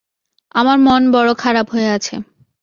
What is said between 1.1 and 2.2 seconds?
বড়ো খারাপ হয়ে আছে।